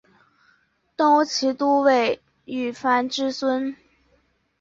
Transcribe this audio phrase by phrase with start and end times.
[0.97, 3.75] 东吴骑都尉虞翻之孙。